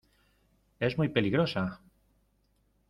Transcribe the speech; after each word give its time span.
¡es 0.79 0.97
muy 0.97 1.09
peligrosa! 1.09 1.79